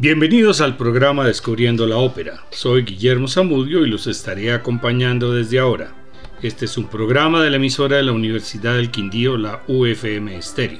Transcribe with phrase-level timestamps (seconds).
[0.00, 2.44] Bienvenidos al programa Descubriendo la Ópera.
[2.50, 5.92] Soy Guillermo Zamudio y los estaré acompañando desde ahora.
[6.40, 10.78] Este es un programa de la emisora de la Universidad del Quindío, la UFM Estéreo.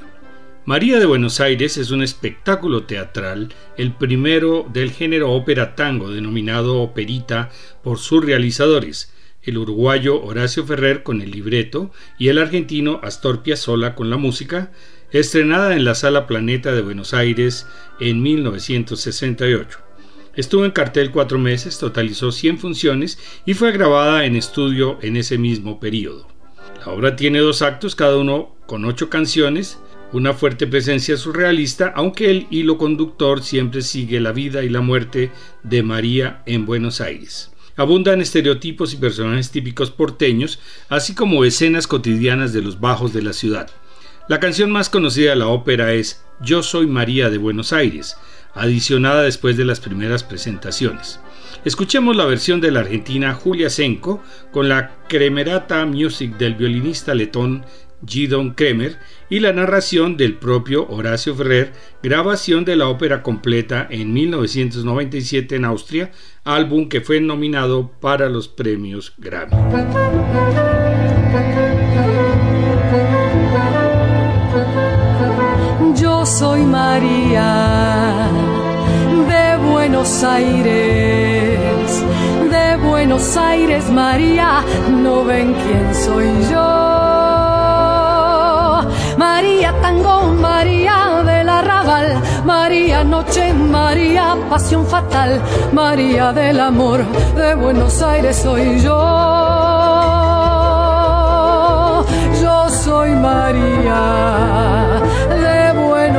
[0.66, 6.80] María de Buenos Aires es un espectáculo teatral, el primero del género ópera tango, denominado
[6.80, 7.50] operita
[7.82, 9.12] por sus realizadores,
[9.42, 14.70] el uruguayo Horacio Ferrer con el libreto y el argentino Astor Piazzolla con la música,
[15.12, 17.66] estrenada en la Sala Planeta de Buenos Aires
[18.00, 19.78] en 1968.
[20.36, 25.38] Estuvo en cartel cuatro meses, totalizó 100 funciones y fue grabada en estudio en ese
[25.38, 26.28] mismo periodo.
[26.84, 29.78] La obra tiene dos actos, cada uno con ocho canciones,
[30.12, 35.32] una fuerte presencia surrealista, aunque el hilo conductor siempre sigue la vida y la muerte
[35.62, 37.50] de María en Buenos Aires.
[37.76, 43.32] Abundan estereotipos y personajes típicos porteños, así como escenas cotidianas de los bajos de la
[43.32, 43.70] ciudad.
[44.28, 48.14] La canción más conocida de la ópera es Yo soy María de Buenos Aires,
[48.52, 51.18] adicionada después de las primeras presentaciones.
[51.64, 57.64] Escuchemos la versión de la argentina Julia Senko con la Cremerata Music del violinista letón
[58.06, 58.98] Gidon Kremer
[59.30, 65.64] y la narración del propio Horacio Ferrer, grabación de la ópera completa en 1997 en
[65.64, 66.12] Austria,
[66.44, 69.56] álbum que fue nominado para los premios Grammy.
[76.38, 78.28] Soy María
[79.26, 82.04] de Buenos Aires,
[82.48, 84.62] de Buenos Aires María,
[85.02, 86.68] no ven quién soy yo.
[89.16, 95.42] María Tango, María del Arrabal, María Noche, María Pasión Fatal,
[95.72, 97.04] María del Amor,
[97.34, 98.94] de Buenos Aires soy yo.
[102.40, 104.87] Yo soy María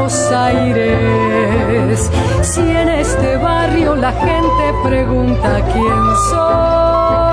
[0.09, 2.09] Buenos Aires.
[2.41, 7.28] Si en este barrio la gente pregunta quién soy,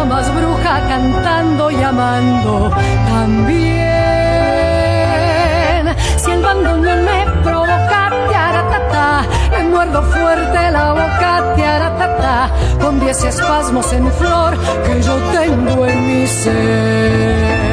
[0.00, 2.70] soy la más bruja cantando y amando
[3.06, 3.80] también.
[6.16, 12.50] Si el bandoneón me provoca, tiaratata, me muerdo fuerte la boca, tiaratata,
[12.80, 17.70] con diez espasmos en flor que yo tengo en mi ser.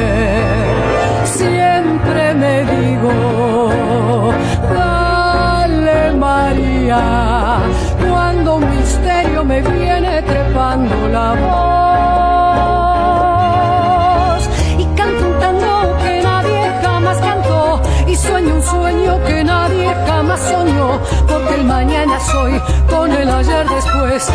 [1.24, 4.30] Siempre me digo,
[4.74, 7.58] dale María,
[8.08, 11.34] cuando un misterio me viene trepando la
[21.68, 24.26] mañana soy con el ayer después.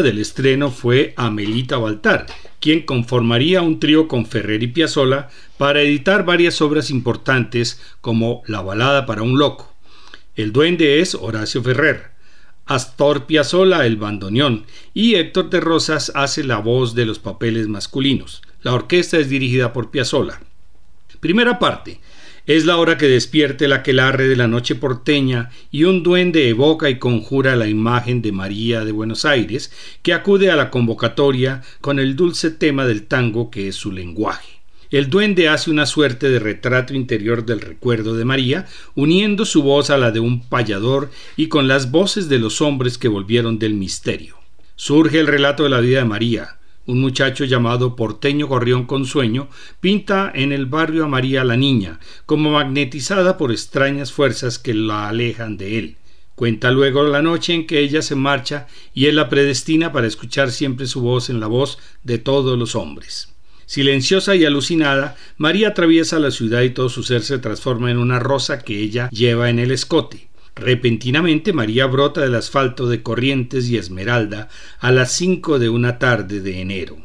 [0.00, 2.24] Del estreno fue Amelita Baltar,
[2.60, 5.28] quien conformaría un trío con Ferrer y Piazzolla
[5.58, 9.74] para editar varias obras importantes como La balada para un loco.
[10.34, 12.12] El duende es Horacio Ferrer,
[12.64, 18.40] Astor Piazzolla el bandoneón y Héctor de Rosas hace la voz de los papeles masculinos.
[18.62, 20.40] La orquesta es dirigida por Piazzolla.
[21.20, 22.00] Primera parte.
[22.44, 26.90] Es la hora que despierte la aquelarre de la noche porteña y un duende evoca
[26.90, 29.70] y conjura la imagen de María de Buenos Aires,
[30.02, 34.60] que acude a la convocatoria con el dulce tema del tango que es su lenguaje.
[34.90, 38.66] El duende hace una suerte de retrato interior del recuerdo de María,
[38.96, 42.98] uniendo su voz a la de un payador y con las voces de los hombres
[42.98, 44.36] que volvieron del misterio.
[44.74, 46.56] Surge el relato de la vida de María,
[46.86, 49.48] un muchacho llamado Porteño Gorrión con Sueño
[49.80, 55.08] pinta en el barrio a María la niña, como magnetizada por extrañas fuerzas que la
[55.08, 55.96] alejan de él.
[56.34, 60.50] Cuenta luego la noche en que ella se marcha y él la predestina para escuchar
[60.50, 63.28] siempre su voz en la voz de todos los hombres.
[63.66, 68.18] Silenciosa y alucinada, María atraviesa la ciudad y todo su ser se transforma en una
[68.18, 70.31] rosa que ella lleva en el escote.
[70.54, 74.48] Repentinamente María brota del asfalto de Corrientes y Esmeralda
[74.80, 76.98] a las cinco de una tarde de enero.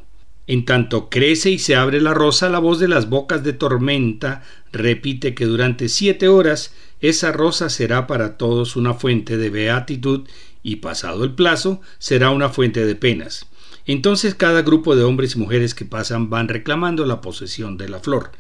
[0.48, 4.44] En tanto crece y se abre la rosa, la voz de las bocas de tormenta
[4.72, 10.28] repite que durante siete horas esa rosa será para todos una fuente de beatitud
[10.64, 13.46] y pasado el plazo será una fuente de penas.
[13.86, 18.00] Entonces cada grupo de hombres y mujeres que pasan van reclamando la posesión de la
[18.00, 18.32] flor.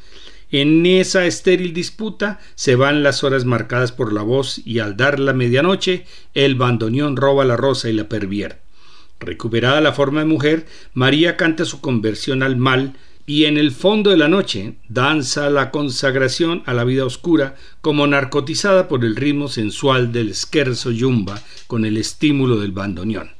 [0.49, 5.19] En esa estéril disputa se van las horas marcadas por la voz y al dar
[5.19, 8.61] la medianoche el bandoneón roba la rosa y la pervierte.
[9.19, 12.93] Recuperada la forma de mujer, María canta su conversión al mal
[13.25, 18.07] y en el fondo de la noche danza la consagración a la vida oscura como
[18.07, 23.36] narcotizada por el ritmo sensual del scherzo yumba con el estímulo del bandoneón.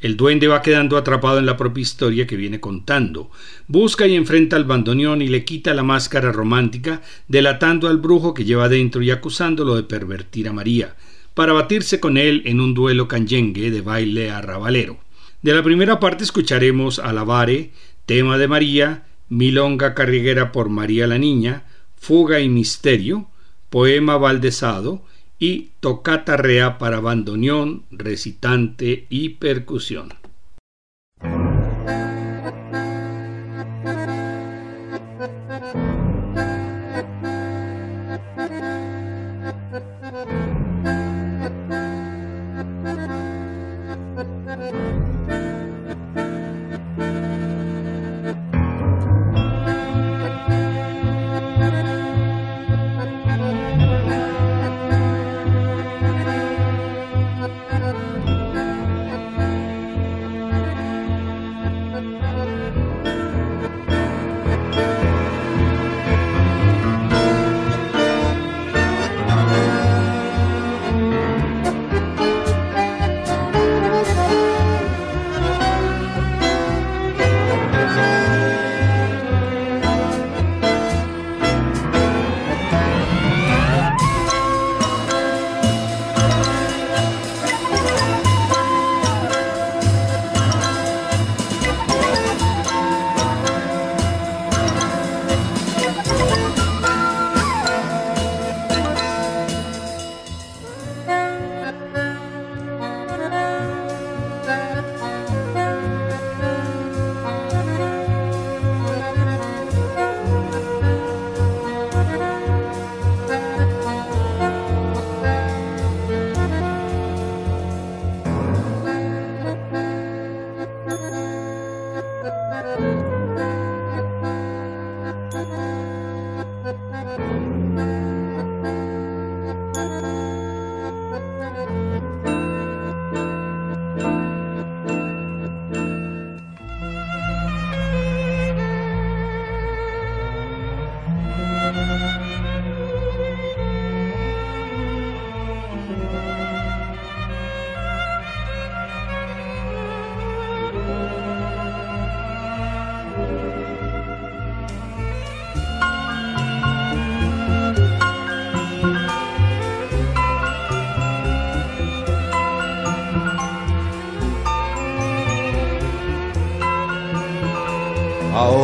[0.00, 3.30] El duende va quedando atrapado en la propia historia que viene contando.
[3.66, 8.44] Busca y enfrenta al bandoneón y le quita la máscara romántica, delatando al brujo que
[8.44, 10.96] lleva dentro y acusándolo de pervertir a María,
[11.34, 14.98] para batirse con él en un duelo canyengue de baile arrabalero.
[15.42, 17.70] De la primera parte escucharemos Alabare,
[18.06, 21.64] tema de María, Milonga carriguera por María la Niña,
[21.96, 23.28] Fuga y Misterio,
[23.68, 25.04] poema baldesado,
[25.40, 30.10] y tocata rea para bandoneón, recitante y percusión.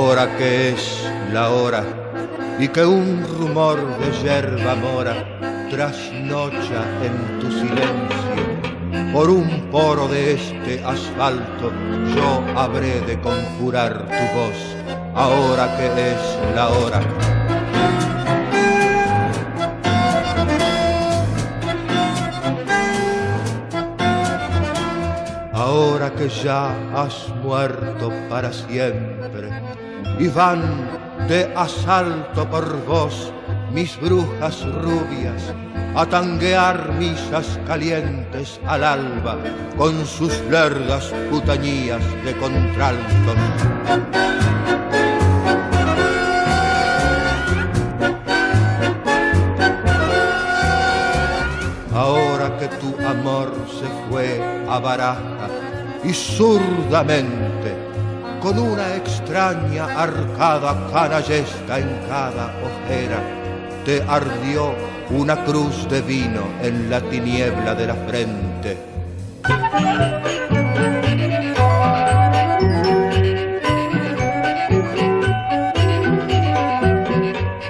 [0.06, 1.82] Ahora que es la hora
[2.60, 5.16] y que un rumor de yerba mora
[5.68, 9.12] trasnocha en tu silencio.
[9.12, 11.72] Por un poro de este asfalto
[12.14, 14.58] yo habré de conjurar tu voz,
[15.16, 17.00] ahora que es la hora.
[25.52, 29.25] Ahora que ya has muerto para siempre
[30.18, 30.62] y van
[31.28, 33.32] de asalto por vos
[33.72, 35.52] mis brujas rubias,
[35.94, 39.36] a tanguear misas calientes al alba
[39.76, 43.36] con sus largas putañías de contraltos.
[51.94, 55.48] Ahora que tu amor se fue a baraja
[56.04, 57.85] y zurdamente,
[58.46, 63.20] con una extraña arcada canallesca en cada ojera,
[63.84, 64.72] te ardió
[65.10, 68.78] una cruz de vino en la tiniebla de la frente.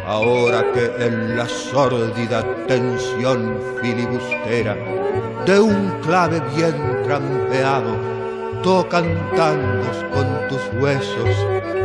[0.06, 4.76] Ahora que en la sórdida tensión filibustera
[5.46, 8.15] de un clave bien trampeado
[8.66, 9.06] tocan
[9.36, 11.30] tangos con tus huesos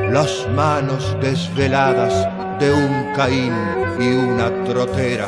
[0.10, 2.28] las manos desveladas
[2.60, 3.54] de un Caín
[4.00, 5.28] y una trotera.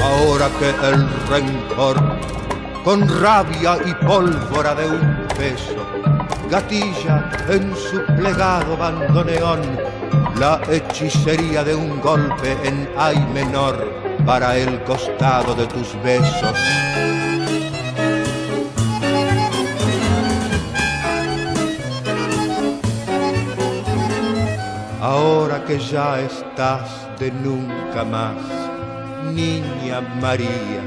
[0.00, 1.96] Ahora que el rencor,
[2.84, 5.84] con rabia y pólvora de un peso,
[6.48, 9.93] gatilla en su plegado bandoneón
[10.38, 13.76] la hechicería de un golpe en ay menor
[14.26, 16.56] para el costado de tus besos.
[25.00, 28.36] Ahora que ya estás de nunca más,
[29.32, 30.82] niña María,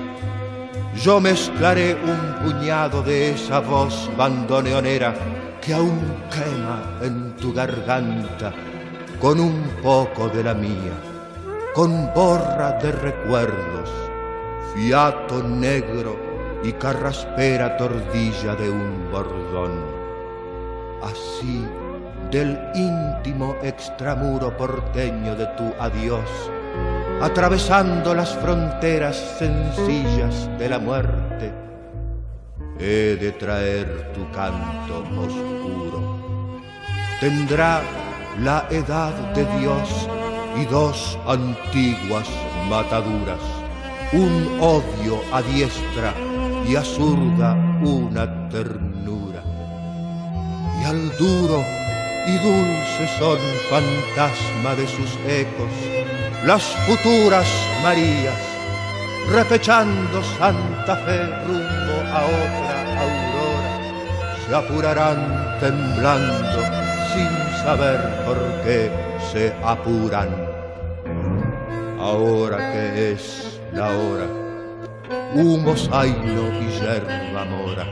[1.02, 5.14] yo mezclaré un puñado de esa voz bandoneonera
[5.62, 6.02] que aún
[6.32, 8.52] quema en tu garganta
[9.20, 10.94] con un poco de la mía,
[11.74, 13.90] con borra de recuerdos,
[14.76, 16.16] fiato negro
[16.64, 19.86] y carraspera tordilla de un bordón.
[21.02, 21.66] Así
[22.32, 26.30] del íntimo extramuro porteño de tu adiós,
[27.22, 31.52] atravesando las fronteras sencillas de la muerte,
[32.80, 36.18] he de traer tu canto oscuro.
[37.20, 37.82] Tendrá
[38.40, 40.08] la edad de Dios
[40.56, 42.28] y dos antiguas
[42.70, 43.42] mataduras,
[44.14, 46.14] un odio a diestra
[46.68, 49.44] y a zurda una ternura.
[50.82, 51.64] Y al duro
[52.28, 53.40] y dulce son
[53.70, 55.72] fantasma de sus ecos
[56.46, 57.48] las futuras
[57.82, 58.40] Marías,
[59.32, 63.80] repechando Santa Fe rumbo a otra aurora,
[64.46, 66.62] se apurarán temblando
[67.14, 68.90] sin saber por qué
[69.30, 70.30] se apuran.
[72.00, 74.28] Ahora que es la hora,
[75.36, 77.86] humo zaino y yerba mora,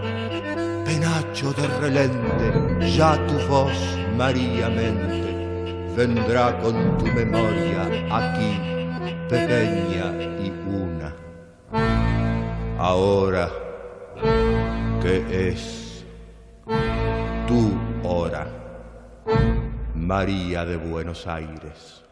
[0.86, 2.48] penacho de relente,
[2.96, 3.78] ya tu voz
[4.16, 5.30] María mente
[5.98, 7.82] vendrá con tu memoria
[8.20, 8.52] aquí,
[9.28, 10.06] pequeña
[10.46, 10.54] y
[10.84, 11.14] una.
[12.80, 13.50] Ahora
[15.02, 15.85] que es
[20.06, 22.04] María de Buenos Aires.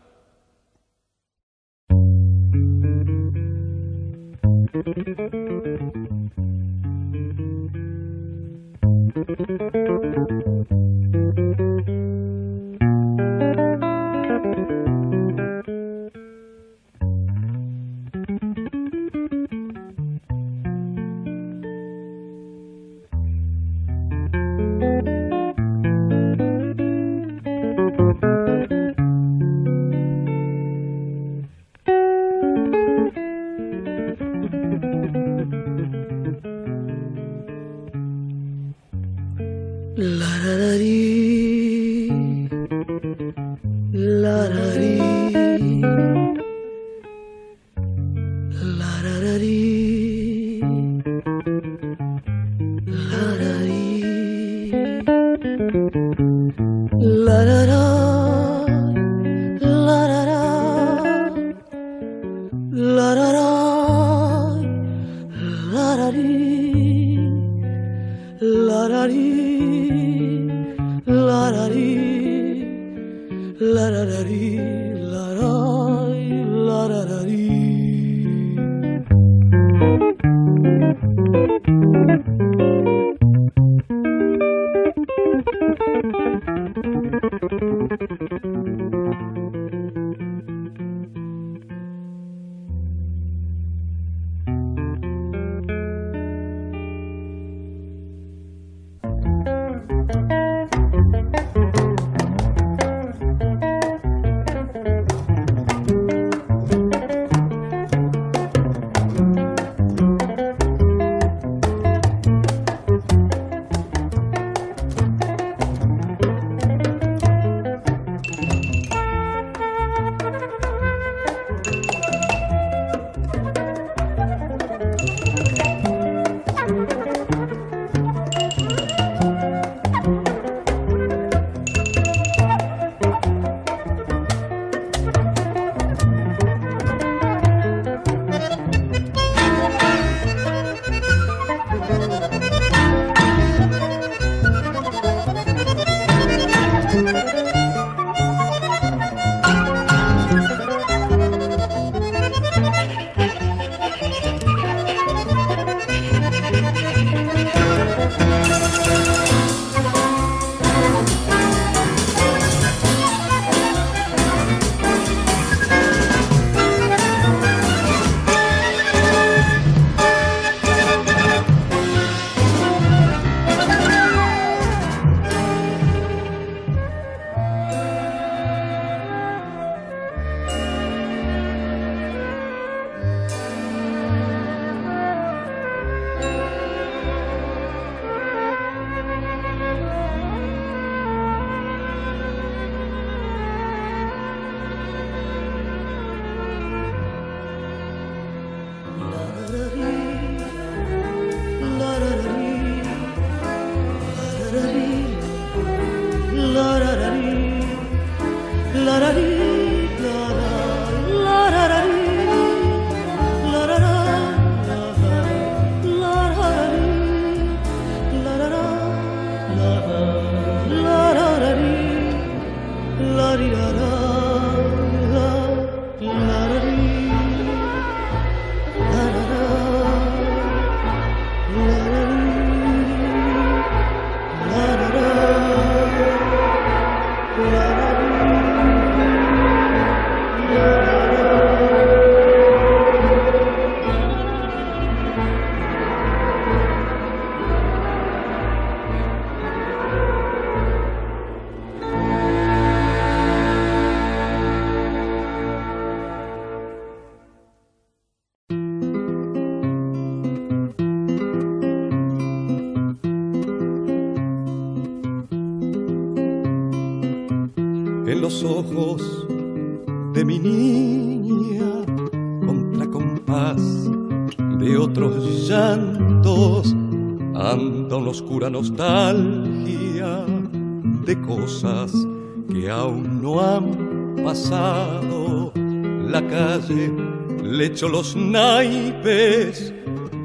[288.16, 289.74] Naipes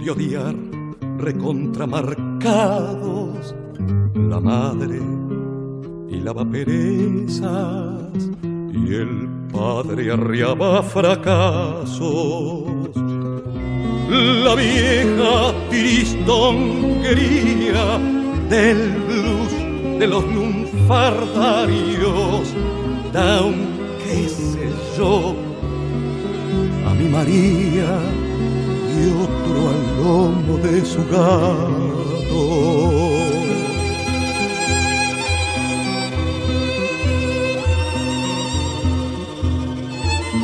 [0.01, 0.55] de odiar
[1.19, 3.55] recontramarcados.
[4.15, 5.03] La madre
[6.11, 8.31] y la perezas
[8.73, 12.65] y el padre arriaba fracasos.
[14.09, 17.99] La vieja tristonguería
[18.49, 19.53] del blues
[19.99, 22.55] de los lunfardarios
[23.13, 25.48] da un qué sé yo
[27.11, 28.01] María
[28.97, 31.99] y otro al lomo de su gato.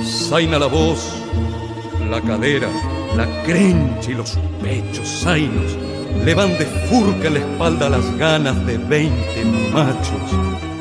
[0.04, 1.12] Zaina la voz,
[2.10, 2.68] la cadera,
[3.16, 5.76] la crencha y los pechos zainos
[6.24, 10.73] le van de furca en la espalda las ganas de veinte machos.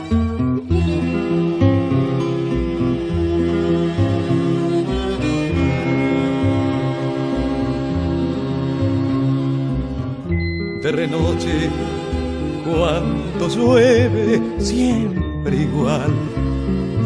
[14.58, 16.14] Siempre igual,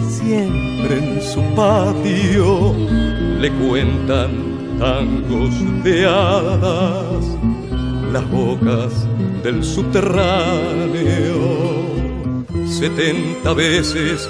[0.10, 2.74] siempre en su patio
[3.40, 4.32] le cuentan
[4.80, 7.26] tangos de hadas
[8.12, 9.08] las bocas
[9.44, 11.38] del subterráneo.
[12.68, 14.30] Setenta veces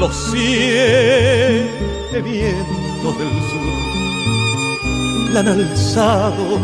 [0.00, 3.88] los siete vientos del sur
[5.32, 6.58] la han alzado,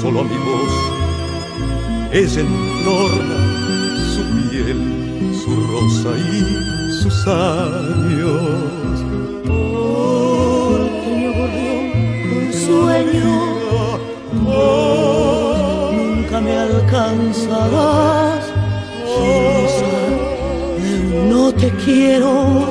[0.00, 0.94] solo a mi voz
[2.12, 3.83] ella entorna
[5.44, 9.04] su rosa y sus años.
[9.50, 11.84] Oh, pequeño gorrión,
[12.38, 13.32] un sueño.
[14.46, 15.90] Oh,
[16.40, 18.44] me alcanzarás.
[21.28, 22.63] no te quiero,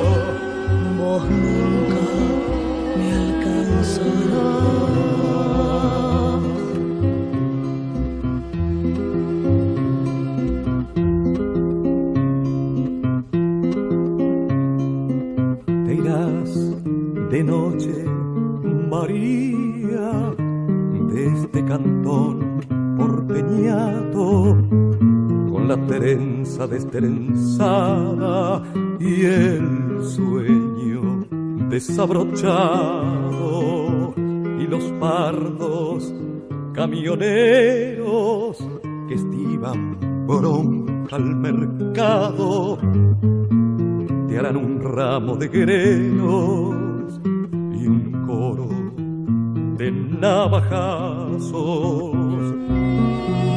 [21.34, 22.60] este cantón
[25.50, 28.62] con la trenza destrenzada
[29.00, 31.24] y el sueño
[31.70, 34.12] desabrochado
[34.60, 36.12] y los pardos
[36.74, 38.58] camioneros
[39.08, 42.78] que estiban bronca al mercado
[44.28, 48.63] te harán un ramo de grenos y un coro
[50.24, 52.14] navajazos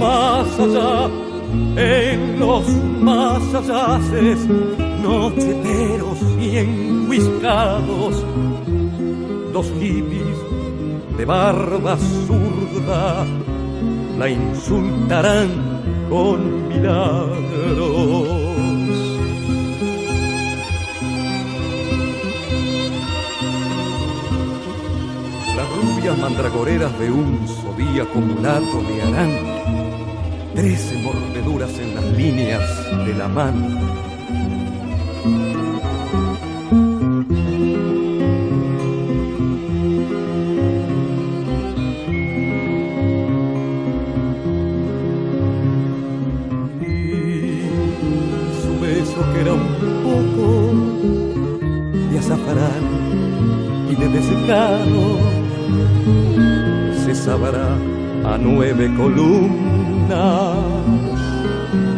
[0.02, 1.10] más allá,
[1.78, 2.68] en los
[3.08, 4.40] más allaces,
[5.02, 8.16] nocheteros y enhuiscados,
[9.54, 10.38] dos hippies
[11.18, 13.26] de barba zurda
[14.20, 15.50] la insultarán
[16.10, 18.27] con milagros.
[26.08, 33.14] Las rubias mandragoreras de un zodíaco mulato le harán trece mordeduras en las líneas de
[33.14, 33.87] la mano.
[58.26, 60.58] A nueve columnas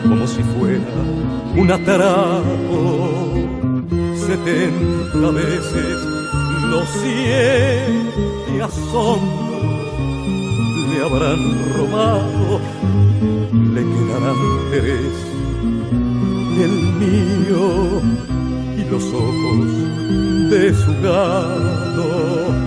[0.03, 0.83] como si fuera
[1.55, 3.33] un atrapo.
[4.15, 5.97] Setenta veces
[6.69, 9.63] los siete asombros
[10.91, 11.41] le habrán
[11.77, 12.59] robado,
[13.73, 14.39] le quedarán
[14.71, 15.13] tres
[16.65, 18.01] el mío
[18.77, 19.67] y los ojos
[20.51, 22.59] de su gato.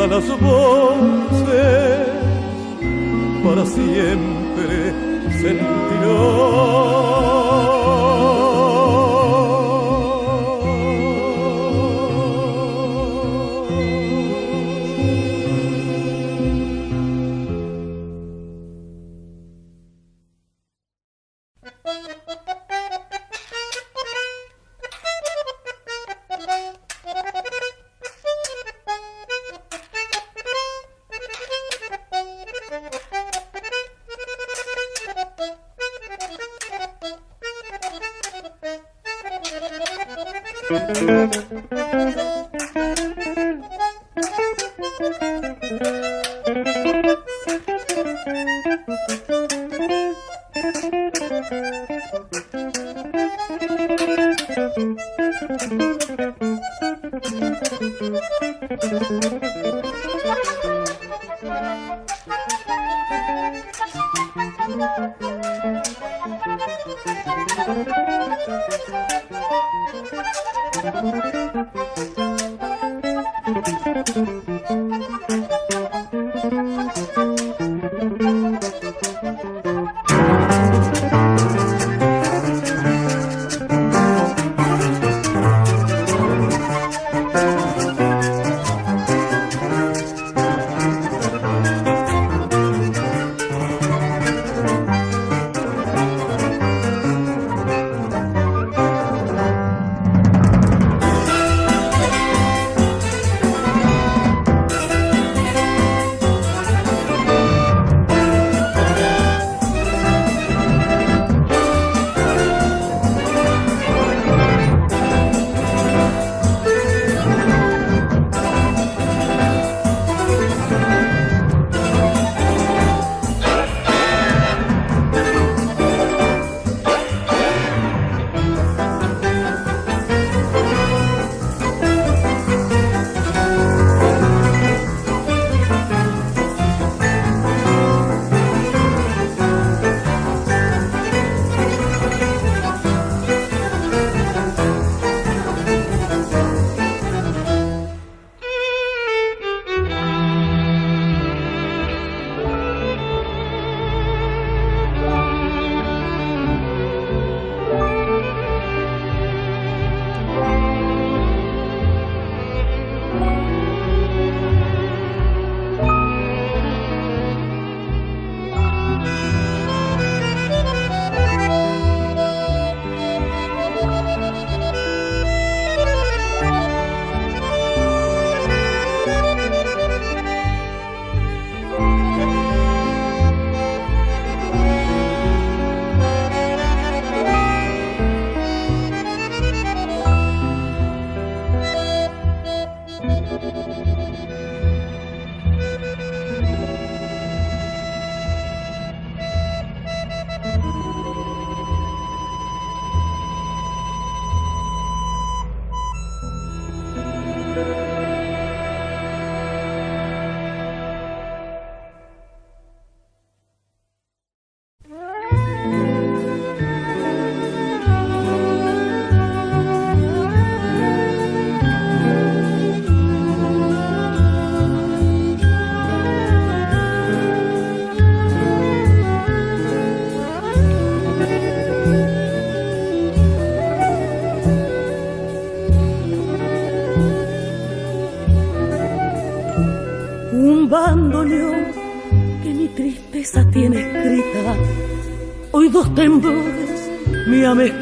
[0.00, 2.08] Todas las voces,
[3.44, 4.94] para siempre
[5.42, 7.19] sentirá.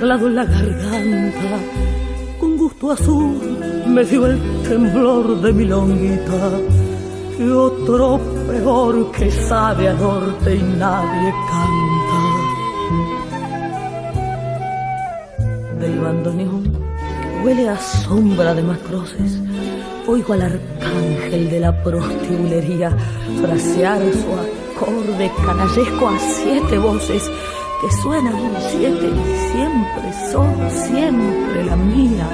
[0.01, 1.59] En la garganta.
[2.39, 6.51] Con gusto azul me dio el temblor de mi longuita.
[7.39, 12.21] Y otro peor que sabe a norte y nadie canta.
[15.81, 16.73] Del bandoneón
[17.45, 19.41] huele a sombra de macroces.
[20.07, 22.97] Oigo al arcángel de la prostibulería
[23.41, 27.31] frasear su acorde canallesco a siete voces
[27.81, 28.35] que suenan
[28.71, 32.29] siete y siempre son siempre la mía.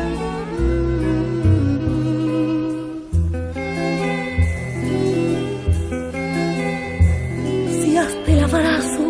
[7.83, 9.05] Si hasta el abrazo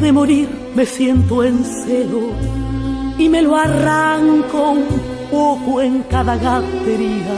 [0.00, 2.28] de morir me siento en celo
[3.18, 4.84] y me lo arranco un
[5.30, 7.36] poco en cada gatería,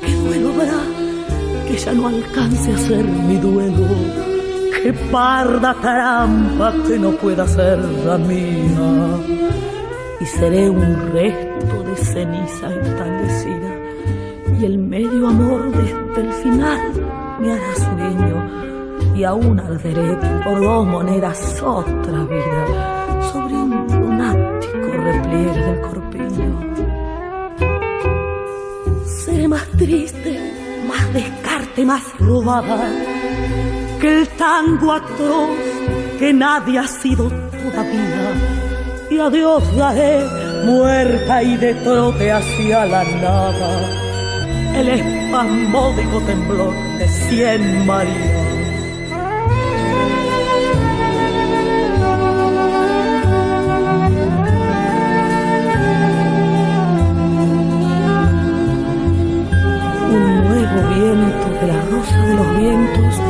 [0.00, 4.29] ¿qué duelo habrá que ya no alcance a ser mi duelo?
[4.82, 9.18] Qué parda trampa que no pueda ser la mía.
[10.20, 13.70] Y seré un resto de ceniza establecida
[14.58, 16.80] y el medio amor desde el final
[17.40, 25.62] me hará sueño y aún arderé por dos monedas otra vida sobre un lunático repliegue
[25.62, 26.60] del corpiño.
[29.06, 30.38] Seré más triste,
[30.86, 32.90] más descarte, más robada
[34.00, 35.50] que el tango atroz
[36.18, 38.32] que nadie ha sido todavía.
[39.10, 40.24] Y a Dios daré
[40.64, 43.70] muerta y de trote hacia la nada,
[44.76, 48.40] el espasmódico temblor de cien marías.
[60.08, 63.29] Un nuevo viento de la rosa de los vientos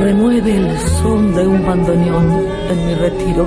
[0.00, 3.46] remueve el son de un bandoneón en mi retiro.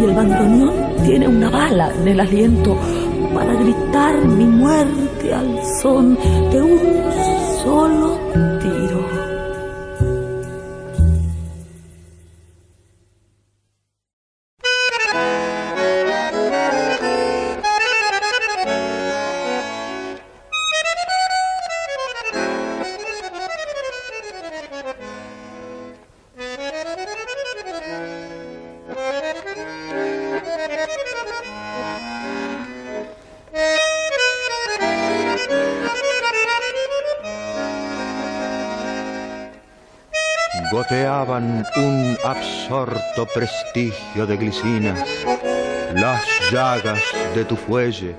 [0.00, 2.76] Y el bandoneón tiene una bala en el aliento
[3.34, 6.16] para gritar mi muerte al son
[6.50, 6.80] de un
[7.62, 8.25] solo
[42.26, 45.08] absorto prestigio de glicinas,
[45.94, 47.00] las llagas
[47.34, 48.16] de tu fuelle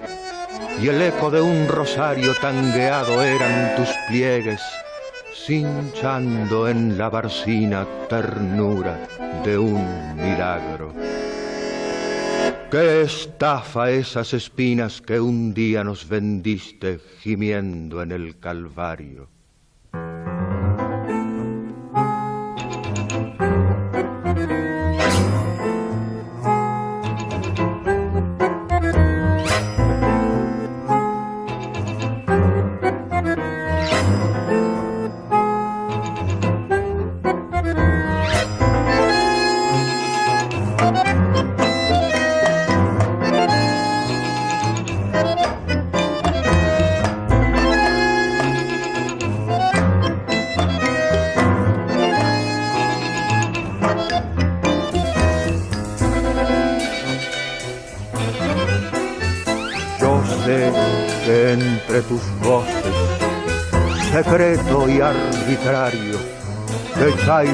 [0.81, 4.61] y el eco de un rosario tangueado eran tus pliegues,
[5.45, 8.97] cinchando en la barcina ternura
[9.43, 10.93] de un milagro.
[12.71, 19.36] Qué estafa esas espinas que un día nos vendiste gimiendo en el Calvario.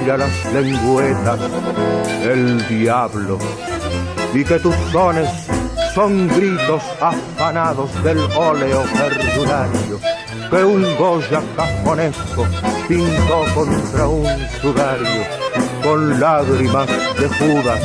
[0.06, 1.40] Las lengüetas
[2.24, 3.38] el diablo
[4.34, 5.30] y que tus sones
[5.96, 10.00] son gritos afanados del óleo perdurario
[10.50, 12.46] que un Goya cajonesco
[12.88, 14.28] pintó contra un
[14.62, 15.24] sudario
[15.84, 17.82] con lágrimas de Judas,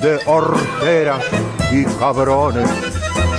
[0.00, 1.24] de horteras
[1.72, 2.68] y cabrones.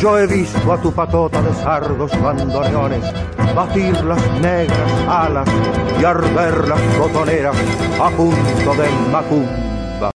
[0.02, 3.04] Yo he visto a tu patota de sardos bandoneones
[3.58, 5.50] batir las negras alas
[6.00, 7.58] y arder las botoneras
[8.00, 10.12] a punto de macumba.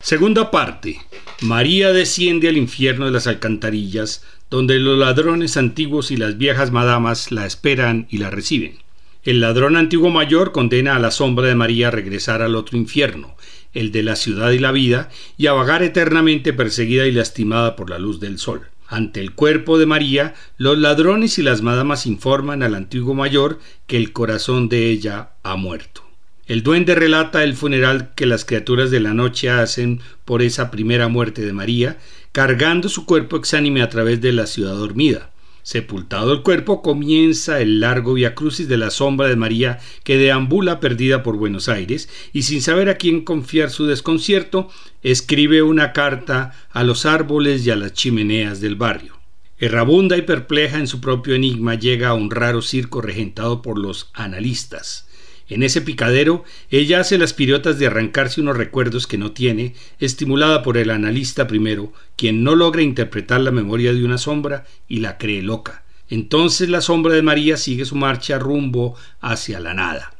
[0.00, 1.00] Segunda parte.
[1.40, 7.32] María desciende al infierno de las alcantarillas, donde los ladrones antiguos y las viejas madamas
[7.32, 8.78] la esperan y la reciben.
[9.24, 13.34] El ladrón antiguo mayor condena a la sombra de María a regresar al otro infierno,
[13.74, 17.90] el de la ciudad y la vida, y a vagar eternamente perseguida y lastimada por
[17.90, 18.68] la luz del sol.
[18.90, 23.96] Ante el cuerpo de María, los ladrones y las madamas informan al antiguo mayor que
[23.96, 26.04] el corazón de ella ha muerto.
[26.48, 31.06] El duende relata el funeral que las criaturas de la noche hacen por esa primera
[31.06, 31.98] muerte de María,
[32.32, 35.30] cargando su cuerpo exánime a través de la ciudad dormida.
[35.62, 41.22] Sepultado el cuerpo, comienza el largo crucis de la sombra de María que deambula perdida
[41.22, 44.68] por Buenos Aires y sin saber a quién confiar su desconcierto,
[45.02, 49.18] escribe una carta a los árboles y a las chimeneas del barrio.
[49.58, 54.08] Errabunda y perpleja en su propio enigma llega a un raro circo regentado por los
[54.14, 55.06] analistas,
[55.50, 60.62] en ese picadero, ella hace las piriotas de arrancarse unos recuerdos que no tiene, estimulada
[60.62, 65.18] por el analista primero, quien no logra interpretar la memoria de una sombra y la
[65.18, 65.82] cree loca.
[66.08, 70.14] Entonces la sombra de María sigue su marcha rumbo hacia la nada.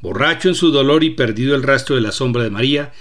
[0.00, 2.92] Borracho en su dolor y perdido el rastro de la sombra de María,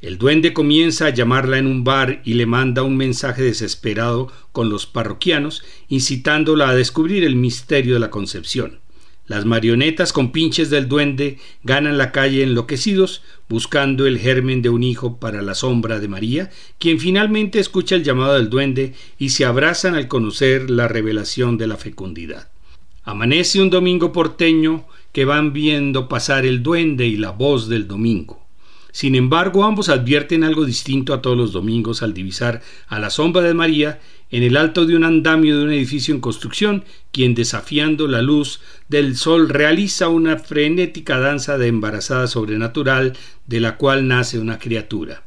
[0.00, 4.70] el duende comienza a llamarla en un bar y le manda un mensaje desesperado con
[4.70, 8.80] los parroquianos, incitándola a descubrir el misterio de la concepción.
[9.26, 14.84] Las marionetas con pinches del duende ganan la calle enloquecidos, buscando el germen de un
[14.84, 19.44] hijo para la sombra de María, quien finalmente escucha el llamado del duende y se
[19.44, 22.50] abrazan al conocer la revelación de la fecundidad.
[23.02, 28.45] Amanece un domingo porteño que van viendo pasar el duende y la voz del domingo.
[28.96, 33.42] Sin embargo, ambos advierten algo distinto a todos los domingos al divisar a la sombra
[33.42, 36.82] de María en el alto de un andamio de un edificio en construcción,
[37.12, 43.12] quien desafiando la luz del sol realiza una frenética danza de embarazada sobrenatural
[43.46, 45.24] de la cual nace una criatura.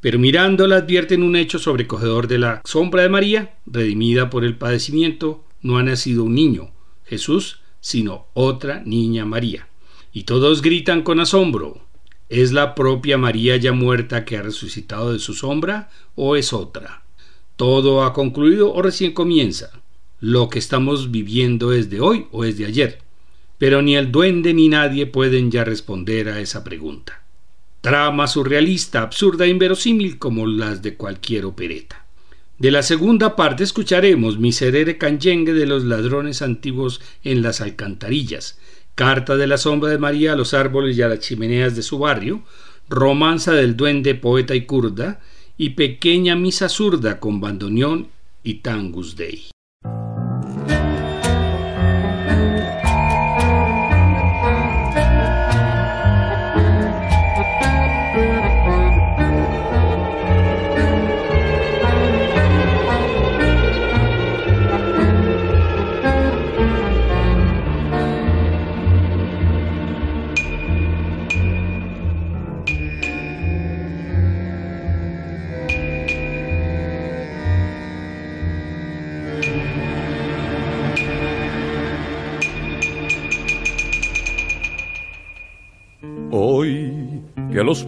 [0.00, 5.44] pero mirándola advierten un hecho sobrecogedor de la sombra de María, redimida por el padecimiento,
[5.60, 6.72] no ha nacido un niño,
[7.04, 9.68] Jesús, sino otra niña María.
[10.12, 11.86] Y todos gritan con asombro,
[12.32, 17.02] ¿es la propia María ya muerta que ha resucitado de su sombra o es otra?
[17.56, 19.70] ¿Todo ha concluido o recién comienza?
[20.20, 22.98] ¿Lo que estamos viviendo es de hoy o es de ayer?
[23.58, 27.22] Pero ni el duende ni nadie pueden ya responder a esa pregunta
[27.82, 32.06] trama surrealista, absurda e inverosímil como las de cualquier opereta.
[32.56, 38.56] De la segunda parte escucharemos Miserere Canyengue de los ladrones antiguos en las alcantarillas,
[38.94, 41.98] Carta de la sombra de María a los árboles y a las chimeneas de su
[41.98, 42.42] barrio,
[42.88, 45.20] Romanza del duende poeta y kurda
[45.56, 48.08] y Pequeña misa zurda con bandoneón
[48.42, 49.51] y tangus dei.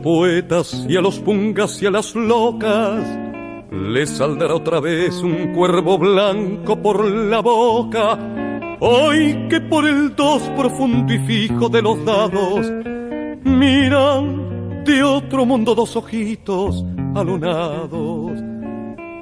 [0.04, 3.02] Poetas y a los pungas y a las locas
[3.70, 8.18] les saldrá otra vez un cuervo blanco por la boca.
[8.80, 12.70] Hoy que por el dos profundo y fijo de los dados
[13.44, 16.84] miran de otro mundo dos ojitos
[17.14, 18.32] alunados.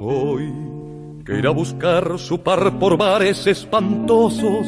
[0.01, 0.53] Hoy
[1.25, 4.67] que irá a buscar su par por bares espantosos,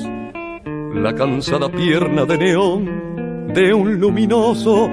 [0.93, 4.89] la cansada pierna de neón de un luminoso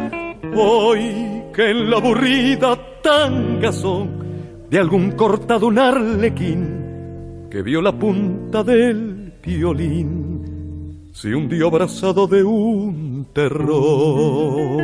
[0.50, 8.64] Hoy que en la aburrida tangazón de algún cortado un arlequín que vio la punta
[8.64, 14.82] del violín se hundió abrazado de un terror.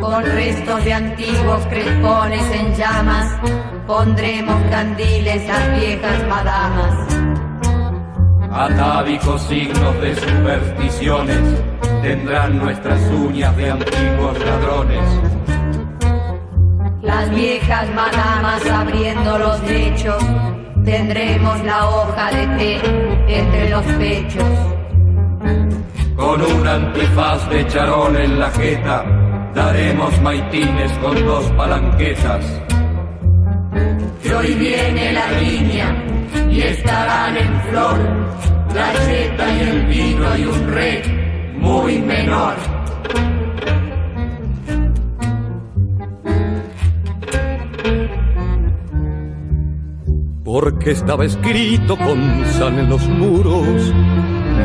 [0.00, 3.38] Con restos de antiguos crespones en llamas,
[3.86, 7.29] pondremos candiles a viejas madamas
[8.52, 11.38] atávicos signos de supersticiones
[12.02, 15.04] tendrán nuestras uñas de antiguos ladrones.
[17.02, 20.22] Las viejas madamas abriendo los lechos,
[20.84, 22.80] tendremos la hoja de té
[23.28, 24.44] entre los pechos.
[26.16, 29.04] Con un antifaz de charón en la jeta,
[29.54, 32.44] daremos maitines con dos palanquetas.
[34.22, 36.09] Que hoy viene la línea
[36.50, 37.98] y estarán en flor
[38.74, 41.02] la seta y el vino y un rey
[41.58, 42.54] muy menor.
[50.44, 53.94] Porque estaba escrito con sal en los muros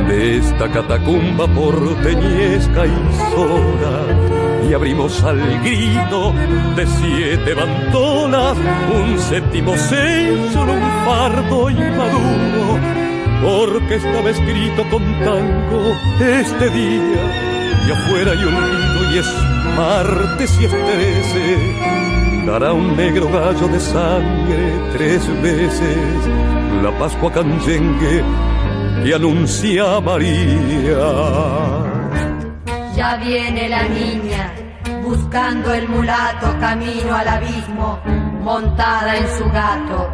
[0.08, 2.96] de esta catacumba porteñesca y
[3.32, 4.35] sola
[4.70, 6.34] y abrimos al grito
[6.76, 8.58] de siete bandolas,
[8.94, 12.80] un séptimo sello, un fardo inmaduro,
[13.44, 17.24] porque estaba escrito con tango este día,
[17.88, 19.34] y afuera hay un grito y es
[19.76, 25.98] martes y es trece, dará un negro gallo de sangre tres veces,
[26.82, 28.24] la Pascua canyengue
[29.04, 30.98] que anuncia María.
[32.96, 34.55] Ya viene la niña,
[35.06, 38.00] buscando el mulato camino al abismo,
[38.42, 40.10] montada en su gato.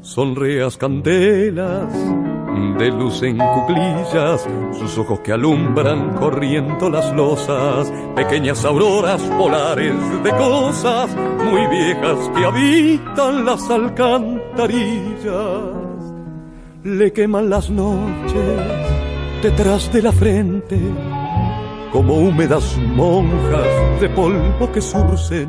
[0.00, 1.92] Sonreas candelas
[2.78, 10.30] de luz en cuclillas, sus ojos que alumbran corriendo las losas, pequeñas auroras polares de
[10.30, 15.34] cosas muy viejas que habitan las alcantarillas.
[16.84, 18.60] Le queman las noches
[19.42, 20.78] detrás de la frente
[21.92, 25.48] como húmedas monjas de polvo que surcen,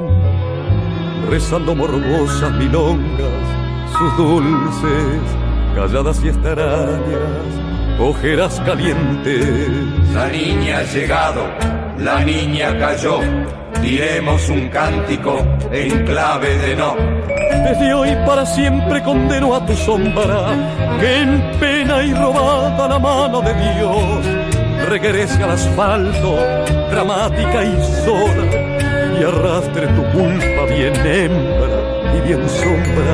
[1.30, 3.62] rezando morbosas milongas
[3.98, 7.52] sus dulces calladas y extrañas,
[8.00, 9.70] ojeras calientes.
[10.14, 11.44] La niña ha llegado,
[11.98, 13.20] la niña cayó,
[13.82, 15.38] diremos un cántico
[15.72, 16.96] en clave de no.
[17.66, 20.56] Desde hoy para siempre condeno a tu sombra,
[21.00, 24.42] que en pena y robada la mano de Dios
[24.90, 26.38] regrese al asfalto,
[26.90, 28.61] dramática y sola,
[29.22, 31.78] y arrastre tu culpa bien hembra
[32.18, 33.14] y bien sombra,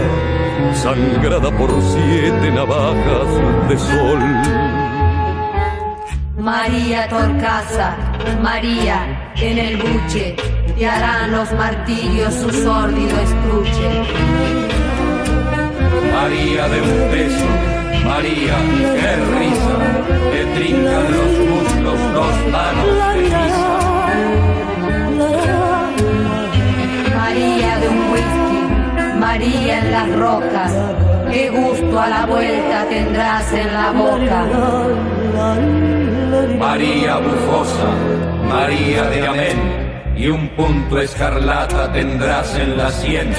[0.73, 3.29] sangrada por siete navajas
[3.67, 4.19] de sol.
[6.37, 7.97] María Torcaza,
[8.41, 10.37] María en el buche,
[10.77, 13.89] te harán los martillos su sórdido estuche.
[16.13, 18.55] María de un beso María,
[18.99, 19.77] qué risa,
[20.31, 23.76] te trincan los muslos dos manos de
[29.27, 30.73] María en las rocas,
[31.29, 34.39] qué gusto a la vuelta tendrás en la boca.
[36.57, 37.89] María bufosa,
[38.47, 39.57] María de amén,
[40.15, 43.29] y un punto escarlata tendrás en la sien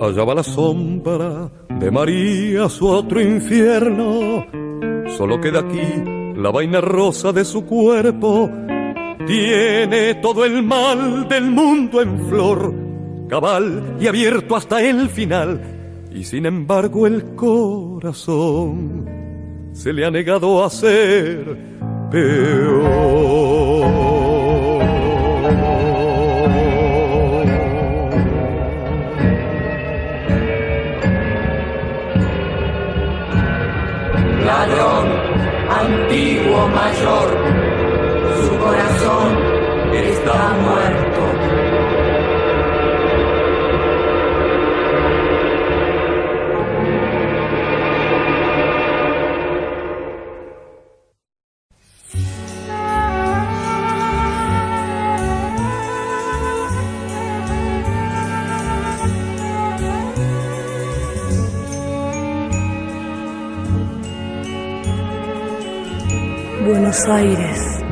[0.00, 4.63] Allá va la sombra de María su otro infierno.
[5.16, 8.50] Solo queda aquí la vaina rosa de su cuerpo.
[9.26, 12.74] Tiene todo el mal del mundo en flor,
[13.28, 15.60] cabal y abierto hasta el final.
[16.12, 19.08] Y sin embargo el corazón
[19.72, 21.56] se le ha negado a ser
[22.10, 24.13] peor.
[35.84, 37.28] Antiguo mayor,
[38.42, 39.38] su corazón
[39.92, 41.03] está muerto.
[67.08, 67.84] Aires,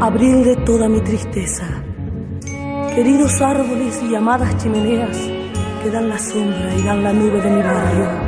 [0.00, 1.64] abril de toda mi tristeza.
[2.94, 5.16] Queridos árboles y amadas chimeneas
[5.82, 8.27] que dan la sombra y dan la nube de mi barrio.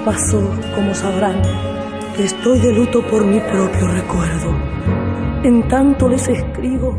[0.00, 0.40] Pasó,
[0.74, 1.40] como sabrán,
[2.16, 4.54] que estoy de luto por mi propio recuerdo.
[5.42, 6.94] En tanto les escribo,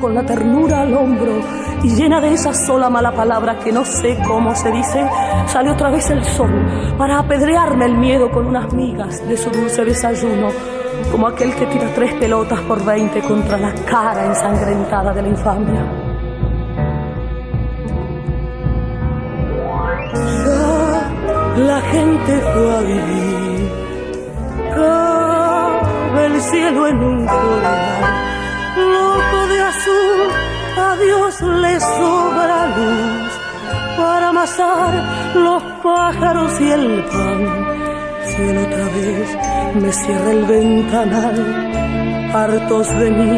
[0.00, 1.40] con la ternura al hombro
[1.82, 5.06] y llena de esa sola mala palabra que no sé cómo se dice,
[5.46, 6.50] sale otra vez el sol
[6.98, 10.48] para apedrearme el miedo con unas migas de su dulce desayuno,
[11.10, 15.95] como aquel que tira tres pelotas por veinte contra la cara ensangrentada de la infamia.
[21.96, 22.34] Gente
[22.76, 23.60] a vivir.
[24.74, 28.04] Cabe el cielo en un coral,
[28.96, 30.20] loco de azul,
[30.88, 31.32] a Dios
[31.62, 33.30] le sobra luz
[33.96, 34.92] para amasar
[35.46, 37.40] los pájaros y el pan.
[38.28, 39.28] Si él otra vez
[39.82, 41.36] me cierra el ventanal,
[42.34, 43.34] hartos de mí,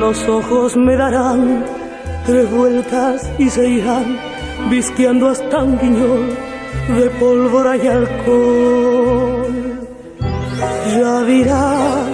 [0.00, 1.64] los ojos me darán
[2.26, 4.18] tres vueltas y se irán,
[4.70, 6.51] visqueando hasta un guiñol
[6.88, 9.52] de pólvora y alcohol.
[11.26, 12.04] Dirá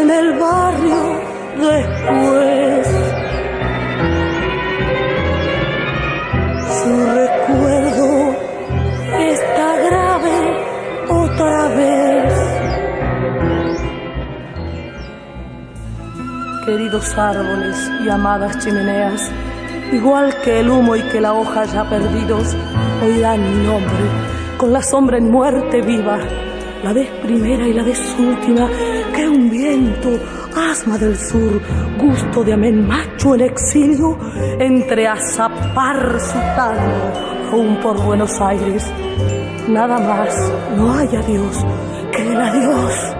[0.00, 1.20] en el barrio
[1.58, 2.88] después
[6.82, 8.36] su recuerdo
[9.30, 10.36] está grave
[11.08, 12.34] otra vez.
[16.66, 19.30] Queridos árboles y amadas chimeneas,
[19.92, 22.56] igual que el humo y que la hoja ya perdidos,
[23.02, 26.20] oirán mi nombre con la sombra en muerte viva,
[26.84, 28.68] la vez primera y la vez última
[29.12, 30.08] que un viento,
[30.56, 31.60] asma del sur,
[32.00, 34.16] gusto de amén macho en exilio,
[34.60, 38.88] entre a zapar su tango aún por Buenos Aires.
[39.68, 41.66] Nada más, no hay adiós
[42.12, 43.16] que el adiós.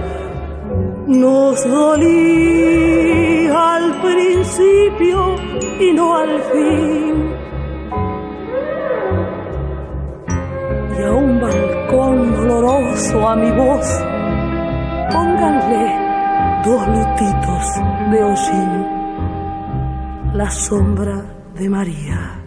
[1.09, 5.36] Nos dolía al principio
[5.80, 7.32] y no al fin
[10.98, 13.86] y a un balcón doloroso a mi voz,
[15.11, 16.03] pónganle
[16.64, 17.64] dos lutitos
[18.11, 18.86] de hollín,
[20.34, 21.24] la sombra
[21.55, 22.41] de María.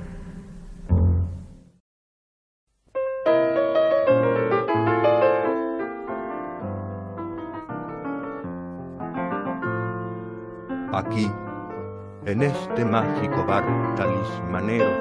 [12.35, 13.63] En este mágico bar
[13.95, 14.91] talismanero,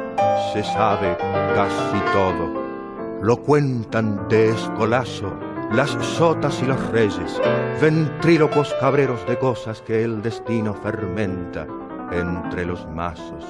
[0.52, 1.16] se sabe
[1.56, 3.18] casi todo.
[3.22, 5.34] Lo cuentan de escolazo
[5.72, 7.40] las sotas y los reyes,
[7.80, 11.66] ventrílocos cabreros de cosas que el destino fermenta
[12.12, 13.44] entre los mazos.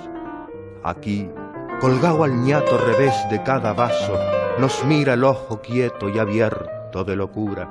[0.82, 1.30] Aquí,
[1.78, 4.18] colgado al ñato revés de cada vaso,
[4.59, 7.68] nos mira el ojo quieto y abierto de locura,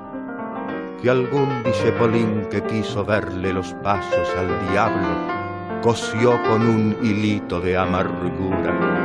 [1.02, 5.43] que algún disepolín que quiso verle los pasos al diablo
[5.82, 9.04] cosió con un hilito de amargura.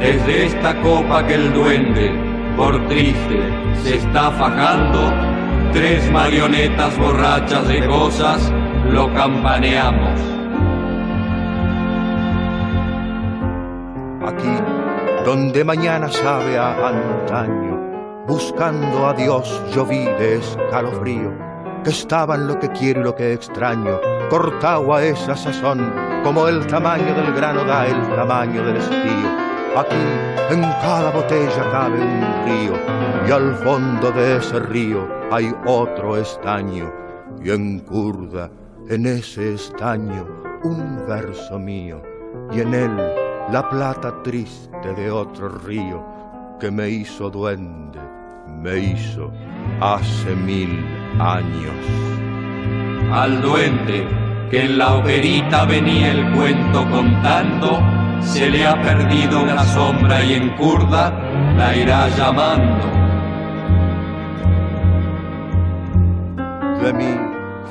[0.00, 2.12] Desde esta copa que el duende,
[2.56, 3.38] por triste,
[3.82, 5.12] se está fajando,
[5.72, 8.52] tres marionetas borrachas de cosas
[8.90, 10.20] lo campaneamos.
[14.26, 21.53] Aquí, donde mañana sabe a antaño, buscando a Dios yo vi de escalofrío
[21.84, 25.92] que estaba en lo que quiero y lo que extraño, cortado a esa sazón,
[26.24, 29.28] como el tamaño del grano da el tamaño del estío.
[29.76, 29.96] Aquí
[30.50, 32.72] en cada botella cabe un río,
[33.28, 36.90] y al fondo de ese río hay otro estaño,
[37.42, 38.50] y en curda,
[38.88, 40.26] en ese estaño,
[40.62, 42.00] un verso mío,
[42.50, 42.96] y en él
[43.50, 46.02] la plata triste de otro río
[46.58, 48.00] que me hizo duende,
[48.62, 49.30] me hizo
[49.80, 50.84] hace mil
[51.18, 51.74] años.
[53.12, 54.06] Al duende
[54.50, 57.80] que en la hoguerita venía el cuento contando,
[58.20, 61.12] se le ha perdido la sombra y en curda
[61.56, 62.84] la irá llamando.
[66.82, 67.18] De mí,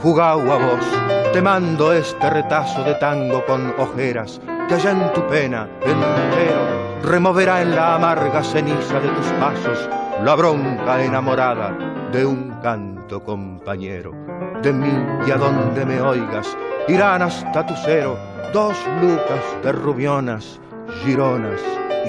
[0.02, 0.86] jugao a vos,
[1.34, 7.62] te mando este retazo de tango con ojeras, que allá en tu pena, entero, removerá
[7.62, 9.90] en la amarga ceniza de tus pasos
[10.24, 11.76] la bronca enamorada
[12.14, 14.14] de un canto compañero.
[14.62, 14.94] De mí
[15.28, 16.58] y a donde me oigas,
[16.88, 18.18] irán hasta tu cero
[18.54, 20.62] dos lucas de rubionas,
[21.04, 21.60] gironas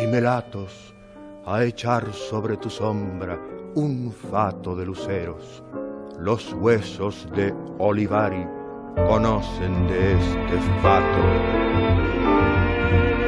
[0.01, 0.95] y melatos,
[1.45, 3.37] a echar sobre tu sombra
[3.75, 5.65] un fato de luceros.
[6.21, 8.47] Los huesos de Olivari
[9.09, 11.19] conocen de este fato.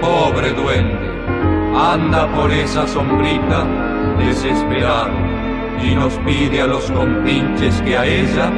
[0.00, 1.10] Pobre duende,
[1.74, 5.10] anda por esa sombrita desesperado
[5.82, 8.50] y nos pide a los compinches que a ella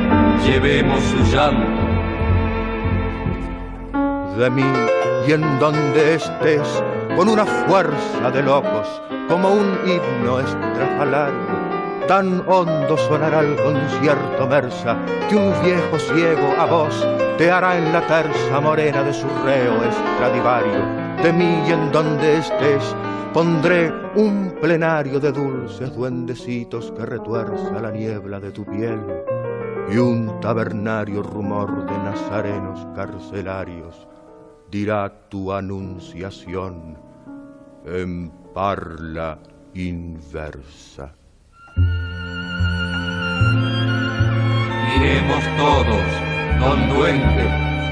[0.45, 1.89] llevemos su llanto.
[4.39, 4.65] De mí
[5.27, 6.83] y en donde estés,
[7.17, 11.37] con una fuerza de locos, como un himno estrafalario,
[12.07, 14.97] tan hondo sonará el concierto mersa
[15.29, 17.07] que un viejo ciego a vos
[17.37, 21.08] te hará en la terza morena de su reo extradivario.
[21.23, 22.95] De mí y en donde estés,
[23.33, 29.01] Pondré un plenario de dulces duendecitos que retuerza la niebla de tu piel
[29.93, 34.09] y un tabernario rumor de nazarenos carcelarios
[34.71, 36.99] dirá tu anunciación
[37.85, 39.39] en parla
[39.75, 41.13] inversa.
[44.97, 47.45] Iremos todos, don duende,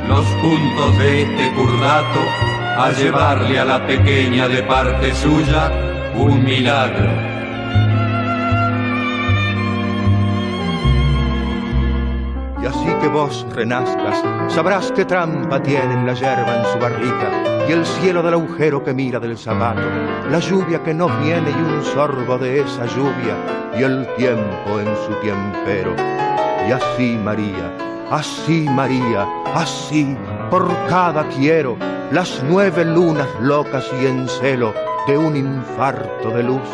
[0.08, 5.72] los puntos de este curdato a llevarle a la pequeña de parte suya
[6.14, 7.08] un milagro.
[12.62, 17.72] Y así que vos renazcas, sabrás qué trampa tiene la yerba en su barrica y
[17.72, 19.80] el cielo del agujero que mira del zapato,
[20.30, 23.36] la lluvia que no viene y un sorbo de esa lluvia
[23.78, 25.96] y el tiempo en su tiempero.
[26.68, 30.16] Y así María, así María, así
[30.50, 31.76] por cada quiero
[32.12, 34.72] las nueve lunas locas y en celo
[35.06, 36.68] de un infarto de luz,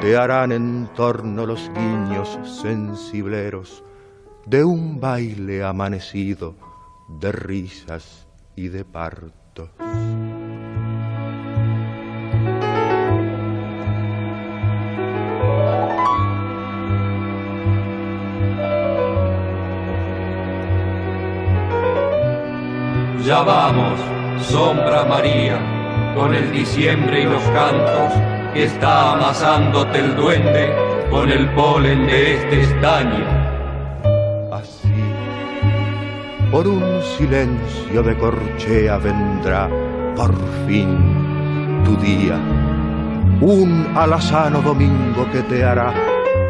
[0.00, 3.82] te harán en torno los guiños sensibleros
[4.46, 6.54] de un baile amanecido
[7.08, 8.26] de risas
[8.56, 9.70] y de partos.
[23.24, 24.00] Ya vamos,
[24.40, 25.56] sombra María,
[26.16, 28.12] con el diciembre y los cantos
[28.52, 30.74] que está amasándote el duende
[31.08, 33.24] con el polen de este estaño.
[34.50, 34.92] Así,
[36.50, 39.68] por un silencio de corchea vendrá
[40.16, 40.34] por
[40.66, 42.40] fin tu día,
[43.40, 45.94] un alazano domingo que te hará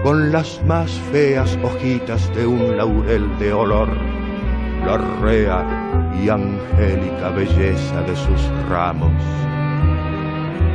[0.03, 3.89] con las más feas hojitas de un laurel de olor,
[4.87, 9.13] la rea y angélica belleza de sus ramos.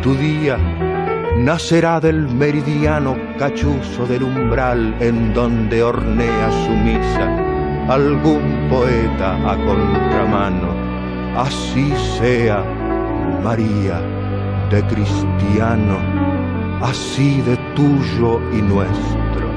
[0.02, 0.58] Tu día
[1.38, 7.48] nacerá del meridiano cachuzo del umbral en donde hornea su misa
[7.88, 10.76] algún poeta a contramano.
[11.38, 12.64] Así sea,
[13.44, 14.02] María,
[14.70, 15.98] de cristiano,
[16.82, 19.48] así de tuyo y nuestro,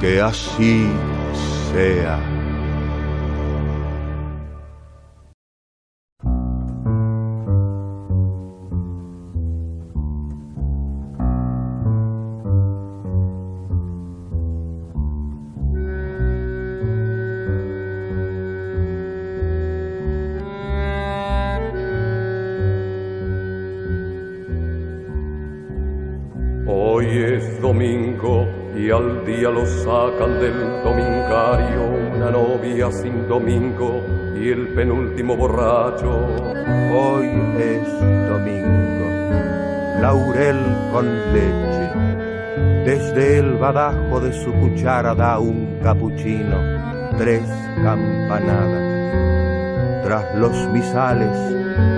[0.00, 0.86] que así
[1.72, 2.18] sea.
[29.00, 31.82] Día lo sacan del domingario
[32.14, 34.04] una novia sin domingo
[34.36, 36.28] y el penúltimo borracho.
[36.94, 37.28] Hoy
[37.58, 37.88] es
[38.28, 39.06] domingo,
[40.00, 40.60] laurel
[40.92, 41.90] con leche.
[42.84, 46.60] Desde el badajo de su cuchara da un capuchino,
[47.18, 47.48] tres
[47.82, 48.94] campanadas.
[50.04, 51.36] Tras los misales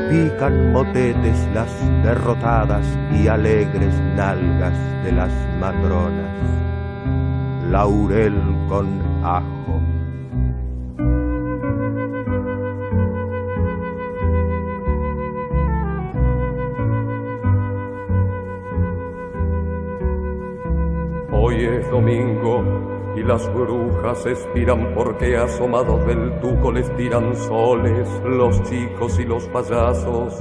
[0.09, 1.69] pican motetes las
[2.03, 6.37] derrotadas y alegres nalgas de las matronas
[7.77, 8.87] laurel con
[9.23, 9.75] ajo.
[21.33, 22.65] Hoy es domingo
[23.15, 29.47] y las brujas expiran porque asomados del tuco les tiran soles los chicos y los
[29.49, 30.33] payasos.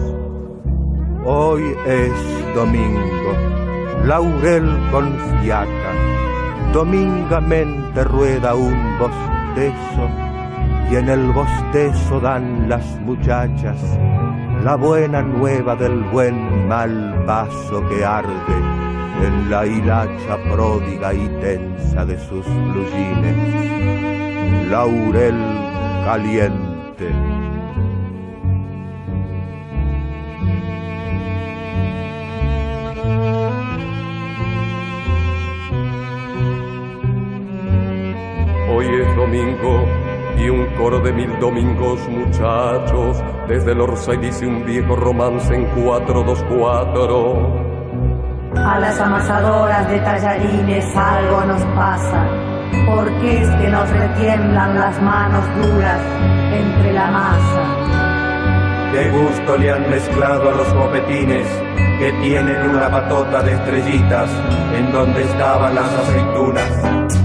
[1.25, 3.31] Hoy es domingo,
[4.05, 5.11] laurel con
[5.41, 6.04] fiaca
[6.75, 10.09] domingamente rueda un bostezo
[10.91, 13.77] y en el bostezo dan las muchachas
[14.61, 18.57] la buena nueva del buen mal vaso que arde
[19.25, 24.69] en la hilacha pródiga y tensa de sus blujines.
[24.69, 25.41] Laurel
[26.03, 26.64] caliente
[39.25, 39.83] domingo
[40.37, 45.65] y un coro de mil domingos muchachos, desde el Orsay dice un viejo romance en
[45.65, 47.65] 424.
[48.55, 52.27] A las amasadoras de tallarines algo nos pasa,
[52.85, 55.99] porque es que nos retiemblan las manos duras
[56.53, 57.63] entre la masa.
[58.93, 61.47] De gusto le han mezclado a los copetines
[61.99, 64.29] que tienen una patota de estrellitas
[64.77, 67.24] en donde estaban las aceitunas.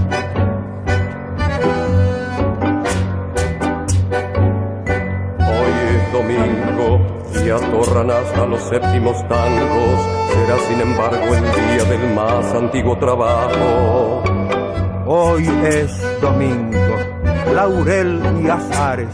[8.09, 14.23] Hasta los séptimos tangos, será sin embargo el día del más antiguo trabajo.
[15.05, 16.95] Hoy es domingo,
[17.53, 19.13] laurel y azares.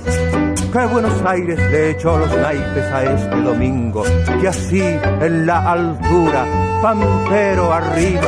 [0.72, 4.04] Que Buenos Aires le echó los naipes a este domingo,
[4.40, 6.46] que así en la altura,
[6.82, 8.28] pampero arriba,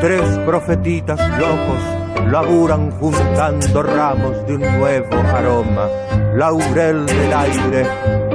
[0.00, 5.88] tres profetitas locos laburan juntando ramos de un nuevo aroma,
[6.34, 8.27] laurel del aire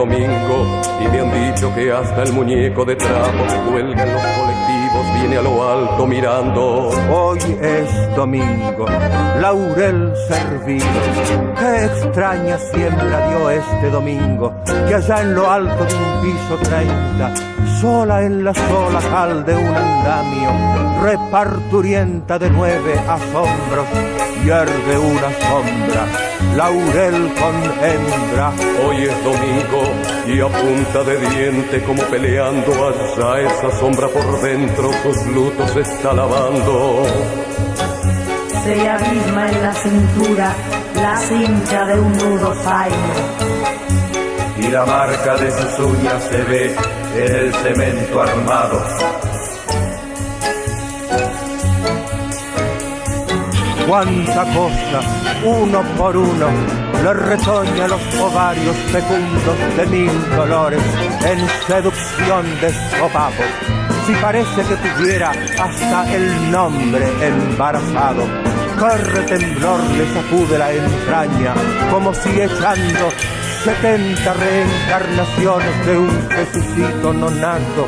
[0.00, 4.22] domingo y me han dicho que hasta el muñeco de trapo que cuelga en los
[4.22, 6.88] colectivos viene a lo alto mirando.
[7.12, 8.86] Hoy es domingo,
[9.40, 10.86] laurel servido.
[11.58, 14.54] Qué extraña siembra dio este domingo,
[14.88, 17.34] que allá en lo alto de un piso treinta,
[17.78, 23.86] sola en la sola cal de un andamio, reparturienta de nueve asombros,
[24.44, 28.52] hierve una sombra laurel con hembra.
[28.84, 29.82] Hoy es domingo
[30.26, 36.12] y a punta de diente como peleando allá esa sombra por dentro sus lutos está
[36.12, 37.04] lavando.
[38.64, 40.54] Se abisma en la cintura
[40.94, 42.96] la cincha de un nudo zaino.
[44.58, 46.76] Y la marca de sus uñas se ve
[47.16, 49.39] en el cemento armado.
[53.86, 55.00] Cuánta cosa
[55.44, 56.46] uno por uno,
[57.02, 60.82] le retoña los ovarios fecundos de mil dolores
[61.24, 63.46] en seducción de sopapos.
[64.06, 68.26] Si parece que tuviera hasta el nombre embarazado,
[68.78, 71.54] corre temblor le sacude la entraña,
[71.90, 73.10] como si echando
[73.64, 77.86] setenta reencarnaciones de un Jesucito nonato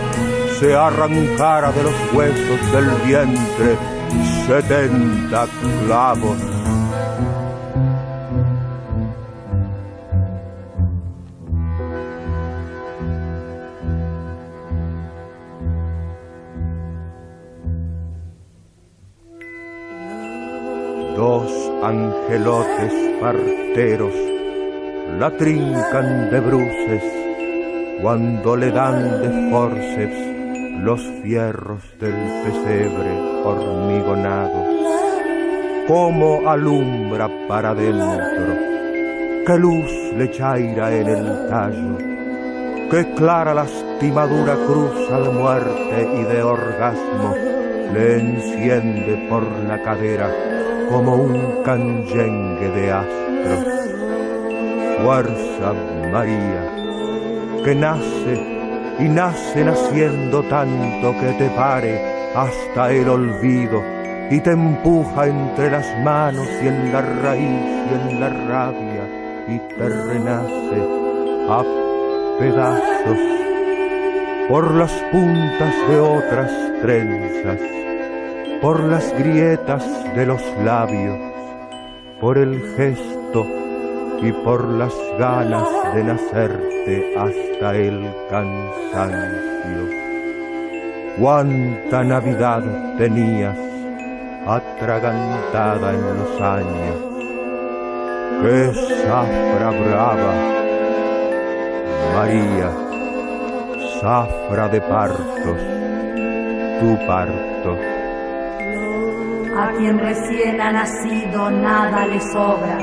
[0.58, 4.01] se arrancara de los huesos del vientre
[4.52, 5.46] 70
[5.86, 6.36] clavos.
[21.16, 21.50] Dos
[21.82, 22.92] angelotes
[23.22, 24.12] parteros
[25.18, 27.02] la trincan de bruces
[28.02, 30.31] cuando le dan de forceps
[30.82, 32.14] los fierros del
[32.44, 33.12] pesebre
[33.44, 34.66] hormigonado.
[35.86, 38.54] Cómo alumbra para dentro,
[39.46, 41.98] qué luz le chaira en el tallo,
[42.90, 47.34] qué clara lastimadura cruza de muerte y de orgasmo
[47.94, 50.30] le enciende por la cadera
[50.88, 53.82] como un canyengue de astros
[55.02, 55.72] fuerza,
[56.12, 56.62] María,
[57.64, 58.61] que nace
[58.98, 63.82] y nace naciendo tanto que te pare hasta el olvido
[64.30, 69.58] y te empuja entre las manos y en la raíz y en la rabia y
[69.74, 70.82] te renace
[71.48, 71.62] a
[72.38, 73.32] pedazos
[74.48, 76.50] por las puntas de otras
[76.82, 77.58] trenzas,
[78.60, 79.84] por las grietas
[80.14, 81.18] de los labios,
[82.20, 83.46] por el gesto
[84.20, 86.04] y por las ganas de
[87.16, 89.88] hasta el cansancio.
[91.16, 92.62] Cuánta Navidad
[92.98, 93.56] tenías
[94.46, 96.96] atragantada en los años.
[98.42, 98.72] Qué
[99.06, 100.34] zafra brava,
[102.16, 102.70] María,
[104.00, 105.58] zafra de partos,
[106.80, 107.78] tu parto.
[109.56, 112.78] A quien recién ha nacido nada le sobra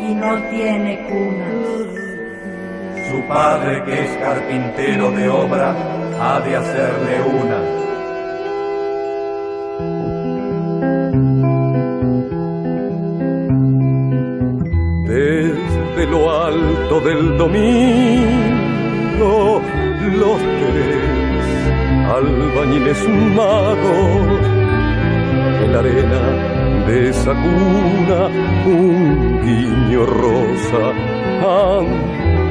[0.00, 2.03] y no tiene cuna.
[3.14, 5.72] Su padre, que es carpintero de obra,
[6.20, 7.58] ha de hacerle una.
[15.06, 18.82] Desde lo alto del domingo,
[20.18, 21.46] los tres
[22.16, 24.40] albañiles magos
[25.62, 26.22] en la arena
[26.88, 28.26] de esa cuna
[28.66, 30.92] un guiño rosa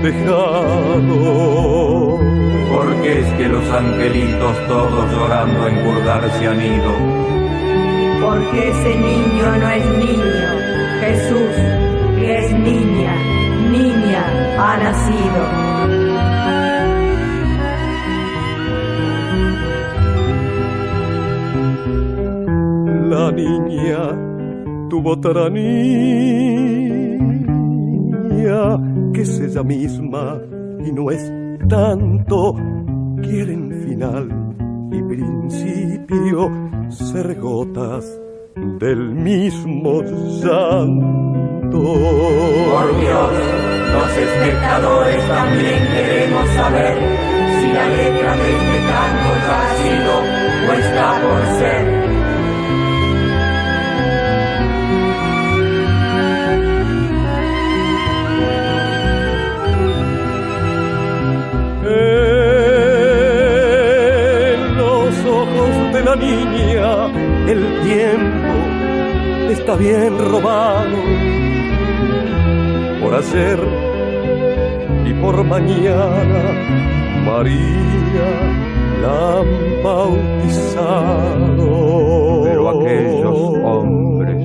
[0.04, 1.18] dejado.
[2.74, 6.92] Porque es que los angelitos todos llorando encurdarse han ido.
[8.22, 10.50] Porque ese niño no es niño,
[11.02, 11.56] Jesús,
[12.20, 13.16] que es niña,
[13.72, 14.24] niña
[14.60, 15.74] ha nacido.
[23.14, 24.00] la niña
[24.90, 26.93] tuvo otra niña que
[29.24, 30.38] es ella misma
[30.86, 31.32] y no es
[31.70, 32.56] tanto.
[33.22, 34.28] Quieren final
[34.92, 36.52] y principio
[36.90, 38.06] ser gotas
[38.80, 40.02] del mismo
[40.42, 41.84] llanto.
[42.74, 43.32] Por Dios,
[43.94, 46.98] los espectadores también queremos saber
[47.60, 50.14] si la letra de este tango ha sido
[50.68, 51.93] o está por ser.
[69.64, 70.98] Está bien robado
[73.02, 73.60] por ayer
[75.06, 76.44] y por mañana.
[77.26, 78.30] María
[79.02, 79.48] la han
[79.82, 81.68] bautizado.
[82.44, 84.44] Pero aquellos hombres,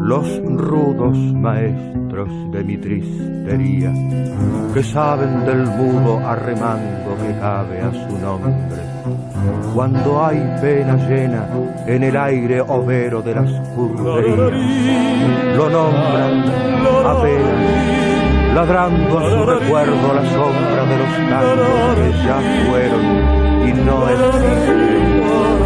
[0.00, 3.92] los rudos maestros de mi tristería,
[4.74, 8.93] que saben del mudo arremango que cabe a su nombre
[9.74, 11.48] cuando hay pena llena
[11.86, 15.56] en el aire overo de las curverías.
[15.56, 16.44] Lo nombran
[17.04, 23.04] apenas, ladrando a su recuerdo la sombra de los cantos que ya fueron
[23.68, 25.63] y no existen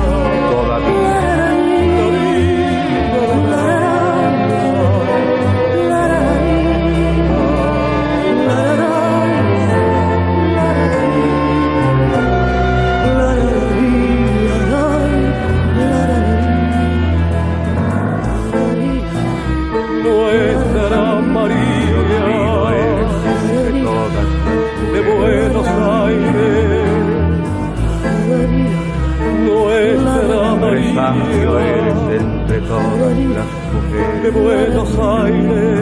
[32.49, 35.81] entre todas las mujeres de Buenos Aires.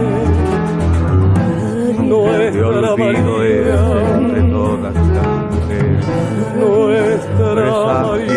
[2.00, 3.80] Nuestra olvido eres
[4.16, 5.04] entre todas las
[5.52, 6.06] mujeres.
[6.58, 8.35] Nuestra Presagio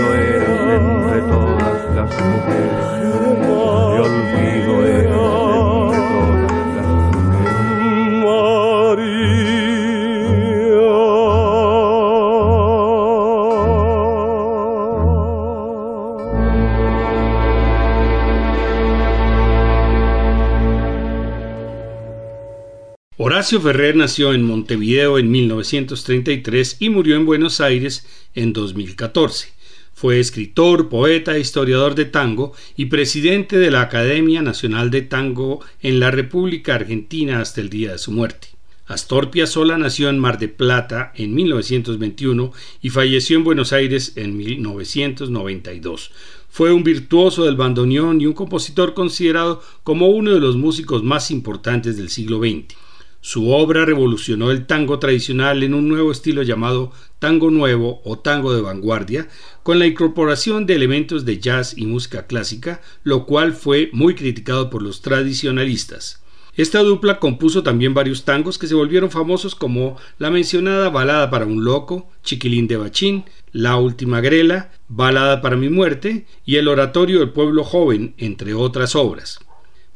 [23.58, 29.54] Ferrer nació en Montevideo en 1933 y murió en Buenos Aires en 2014.
[29.92, 36.00] Fue escritor, poeta, historiador de tango y presidente de la Academia Nacional de Tango en
[36.00, 38.50] la República Argentina hasta el día de su muerte.
[38.86, 44.38] Astor Piazzolla nació en Mar de Plata en 1921 y falleció en Buenos Aires en
[44.38, 46.12] 1992.
[46.50, 51.32] Fue un virtuoso del bandoneón y un compositor considerado como uno de los músicos más
[51.32, 52.89] importantes del siglo XX.
[53.22, 58.54] Su obra revolucionó el tango tradicional en un nuevo estilo llamado tango nuevo o tango
[58.54, 59.28] de vanguardia,
[59.62, 64.70] con la incorporación de elementos de jazz y música clásica, lo cual fue muy criticado
[64.70, 66.24] por los tradicionalistas.
[66.56, 71.46] Esta dupla compuso también varios tangos que se volvieron famosos como la mencionada Balada para
[71.46, 77.20] un Loco, Chiquilín de Bachín, La Última Grela, Balada para mi Muerte y El Oratorio
[77.20, 79.40] del Pueblo Joven, entre otras obras.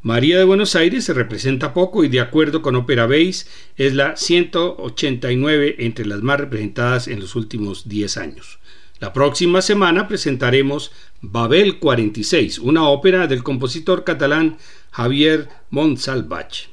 [0.03, 3.45] María de Buenos Aires se representa poco y de acuerdo con Opera Base
[3.77, 8.59] es la 189 entre las más representadas en los últimos 10 años.
[8.99, 10.91] La próxima semana presentaremos
[11.21, 14.57] Babel 46, una ópera del compositor catalán
[14.91, 16.67] Javier Montsalvach.